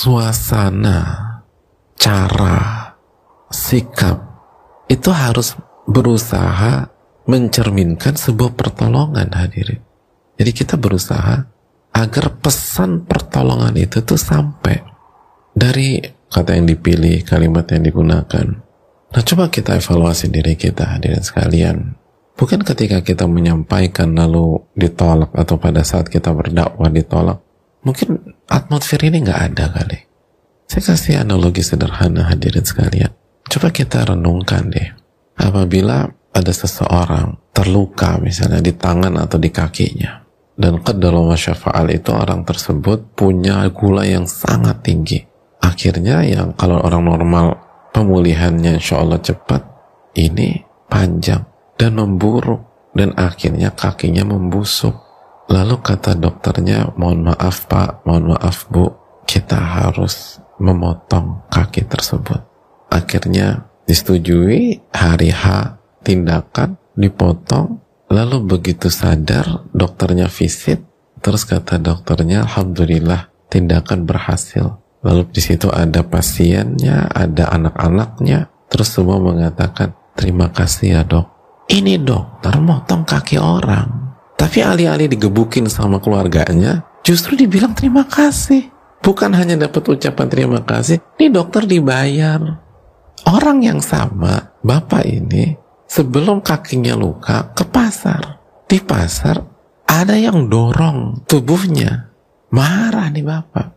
suasana, 0.00 0.98
cara, 1.92 2.56
sikap 3.52 4.16
itu 4.88 5.12
harus 5.12 5.60
berusaha 5.84 6.88
mencerminkan 7.28 8.16
sebuah 8.16 8.56
pertolongan 8.56 9.28
hadirin. 9.36 9.84
Jadi 10.40 10.50
kita 10.56 10.80
berusaha 10.80 11.44
agar 11.92 12.26
pesan 12.40 13.04
pertolongan 13.04 13.76
itu 13.76 14.00
tuh 14.00 14.16
sampai 14.16 14.80
dari 15.52 16.00
kata 16.32 16.56
yang 16.56 16.64
dipilih, 16.64 17.20
kalimat 17.28 17.68
yang 17.68 17.84
digunakan. 17.84 18.46
Nah 19.10 19.22
coba 19.26 19.52
kita 19.52 19.76
evaluasi 19.76 20.32
diri 20.32 20.56
kita 20.56 20.96
hadirin 20.96 21.20
sekalian. 21.20 21.76
Bukan 22.40 22.64
ketika 22.64 23.04
kita 23.04 23.28
menyampaikan 23.28 24.16
lalu 24.16 24.64
ditolak 24.72 25.28
atau 25.36 25.60
pada 25.60 25.84
saat 25.84 26.08
kita 26.08 26.32
berdakwah 26.32 26.88
ditolak. 26.88 27.49
Mungkin 27.80 28.36
atmosfer 28.46 29.00
ini 29.08 29.24
nggak 29.24 29.40
ada 29.52 29.72
kali. 29.72 29.98
Saya 30.70 30.82
kasih 30.94 31.14
analogi 31.24 31.64
sederhana 31.64 32.30
hadirin 32.30 32.62
sekalian. 32.62 33.10
Coba 33.50 33.74
kita 33.74 34.06
renungkan 34.06 34.70
deh. 34.70 34.94
Apabila 35.34 36.06
ada 36.30 36.52
seseorang 36.54 37.40
terluka 37.50 38.16
misalnya 38.22 38.62
di 38.62 38.72
tangan 38.72 39.18
atau 39.18 39.36
di 39.36 39.50
kakinya 39.50 40.22
dan 40.54 40.78
qadarullah 40.78 41.34
syafa'al 41.34 41.90
itu 41.90 42.14
orang 42.14 42.46
tersebut 42.46 43.16
punya 43.18 43.66
gula 43.74 44.06
yang 44.06 44.28
sangat 44.30 44.84
tinggi 44.86 45.18
akhirnya 45.58 46.22
yang 46.22 46.54
kalau 46.54 46.78
orang 46.78 47.04
normal 47.04 47.46
pemulihannya 47.90 48.78
insya 48.78 49.02
Allah 49.02 49.18
cepat 49.18 49.66
ini 50.14 50.62
panjang 50.86 51.42
dan 51.74 51.98
memburuk 51.98 52.92
dan 52.94 53.14
akhirnya 53.18 53.74
kakinya 53.74 54.22
membusuk 54.26 54.94
lalu 55.50 55.82
kata 55.82 56.14
dokternya 56.14 56.94
mohon 56.94 57.26
maaf 57.26 57.66
pak 57.66 58.06
mohon 58.06 58.32
maaf 58.38 58.70
bu 58.70 58.94
kita 59.26 59.58
harus 59.58 60.38
memotong 60.58 61.46
kaki 61.48 61.86
tersebut. 61.86 62.42
Akhirnya 62.92 63.70
disetujui 63.88 64.82
hari 64.90 65.30
H 65.30 65.76
tindakan 66.02 66.76
dipotong. 66.94 67.80
Lalu 68.10 68.42
begitu 68.42 68.90
sadar 68.90 69.70
dokternya 69.70 70.26
visit. 70.26 70.82
Terus 71.22 71.46
kata 71.46 71.78
dokternya 71.78 72.42
alhamdulillah 72.42 73.30
tindakan 73.46 74.02
berhasil. 74.02 74.82
Lalu 75.06 75.30
di 75.30 75.40
situ 75.40 75.70
ada 75.70 76.02
pasiennya 76.02 77.06
ada 77.06 77.54
anak-anaknya. 77.54 78.50
Terus 78.66 78.98
semua 78.98 79.22
mengatakan 79.22 79.94
terima 80.18 80.50
kasih 80.50 81.00
ya 81.00 81.02
dok. 81.06 81.30
Ini 81.70 82.02
dokter 82.02 82.58
motong 82.58 83.06
kaki 83.06 83.38
orang 83.38 84.09
tapi 84.40 84.64
alih-alih 84.64 85.12
digebukin 85.12 85.68
sama 85.68 86.00
keluarganya 86.00 86.88
justru 87.04 87.36
dibilang 87.36 87.76
terima 87.76 88.08
kasih 88.08 88.72
bukan 89.04 89.36
hanya 89.36 89.68
dapat 89.68 89.84
ucapan 89.84 90.26
terima 90.32 90.60
kasih 90.64 90.96
ini 91.20 91.28
dokter 91.28 91.68
dibayar 91.68 92.40
orang 93.28 93.60
yang 93.60 93.84
sama 93.84 94.56
bapak 94.64 95.04
ini 95.04 95.60
sebelum 95.90 96.38
kakinya 96.38 96.94
luka 96.94 97.50
ke 97.50 97.66
pasar. 97.66 98.38
Di 98.70 98.78
pasar 98.78 99.42
ada 99.90 100.14
yang 100.14 100.46
dorong 100.46 101.26
tubuhnya. 101.26 102.14
Marah 102.54 103.10
nih 103.10 103.26
bapak. 103.26 103.74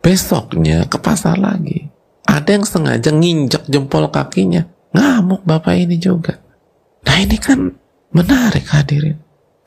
Besoknya 0.00 0.88
ke 0.88 0.96
pasar 0.96 1.36
lagi. 1.36 1.92
Ada 2.24 2.56
yang 2.56 2.64
sengaja 2.64 3.12
nginjak 3.12 3.68
jempol 3.68 4.08
kakinya. 4.08 4.64
Ngamuk 4.96 5.44
bapak 5.44 5.76
ini 5.76 6.00
juga. 6.00 6.40
Nah 7.04 7.16
ini 7.20 7.36
kan 7.36 7.68
menarik 8.16 8.64
hadirin. 8.72 9.20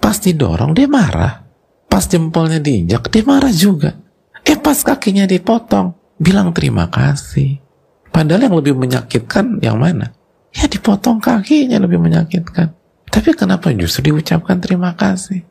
Pas 0.03 0.19
didorong 0.19 0.75
dia 0.75 0.91
marah. 0.91 1.47
Pas 1.87 2.03
jempolnya 2.03 2.59
diinjak 2.59 3.07
dia 3.07 3.23
marah 3.23 3.53
juga. 3.55 3.95
Eh 4.43 4.59
pas 4.59 4.75
kakinya 4.75 5.23
dipotong 5.23 6.19
bilang 6.19 6.51
terima 6.51 6.91
kasih. 6.91 7.63
Padahal 8.11 8.51
yang 8.51 8.59
lebih 8.59 8.75
menyakitkan 8.75 9.63
yang 9.63 9.79
mana? 9.79 10.11
ya 10.53 10.69
dipotong 10.69 11.17
kakinya 11.17 11.81
lebih 11.81 11.97
menyakitkan. 11.97 12.71
Tapi 13.09 13.29
kenapa 13.33 13.73
justru 13.73 14.13
diucapkan 14.13 14.61
terima 14.61 14.93
kasih? 14.93 15.41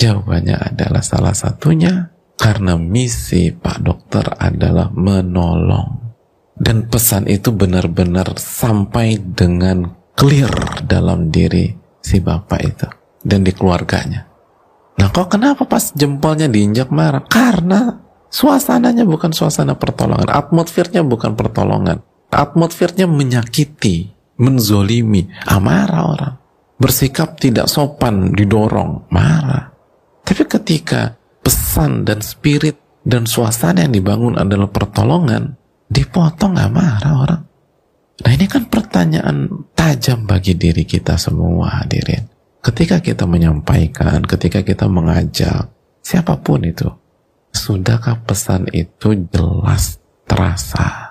Jawabannya 0.00 0.56
adalah 0.72 1.04
salah 1.04 1.36
satunya 1.36 2.08
karena 2.40 2.76
misi 2.80 3.52
Pak 3.52 3.78
Dokter 3.84 4.24
adalah 4.40 4.88
menolong. 4.92 6.08
Dan 6.60 6.92
pesan 6.92 7.24
itu 7.24 7.56
benar-benar 7.56 8.36
sampai 8.36 9.16
dengan 9.16 9.96
clear 10.12 10.84
dalam 10.84 11.32
diri 11.32 11.72
si 12.04 12.20
bapak 12.20 12.60
itu 12.60 12.99
dan 13.20 13.44
di 13.44 13.52
keluarganya. 13.52 14.26
Nah 15.00 15.08
kok 15.08 15.32
kenapa 15.32 15.64
pas 15.64 15.92
jempolnya 15.96 16.48
diinjak 16.48 16.92
marah? 16.92 17.24
Karena 17.24 17.96
suasananya 18.28 19.08
bukan 19.08 19.32
suasana 19.32 19.76
pertolongan, 19.76 20.28
atmosfernya 20.28 21.00
bukan 21.04 21.32
pertolongan, 21.36 22.04
atmosfernya 22.28 23.08
menyakiti 23.08 24.12
menzolimi, 24.40 25.28
ah, 25.44 25.60
marah 25.60 26.02
orang. 26.08 26.34
Bersikap 26.80 27.36
tidak 27.36 27.68
sopan, 27.68 28.32
didorong, 28.32 29.12
marah. 29.12 29.68
Tapi 30.24 30.48
ketika 30.48 31.12
pesan 31.44 32.08
dan 32.08 32.24
spirit 32.24 32.80
dan 33.04 33.28
suasana 33.28 33.84
yang 33.84 33.92
dibangun 33.92 34.40
adalah 34.40 34.72
pertolongan, 34.72 35.60
dipotong 35.92 36.56
gak 36.56 36.72
marah 36.72 37.14
orang. 37.20 37.42
Nah 38.20 38.30
ini 38.32 38.46
kan 38.48 38.68
pertanyaan 38.68 39.68
tajam 39.76 40.24
bagi 40.24 40.56
diri 40.56 40.88
kita 40.88 41.20
semua 41.20 41.84
hadirin. 41.84 42.39
Ketika 42.60 43.00
kita 43.00 43.24
menyampaikan, 43.24 44.20
ketika 44.28 44.60
kita 44.60 44.84
mengajak, 44.84 45.72
siapa 46.04 46.36
pun 46.44 46.60
itu, 46.68 46.92
sudahkah 47.56 48.20
pesan 48.28 48.68
itu 48.76 49.16
jelas 49.32 49.96
terasa? 50.28 51.09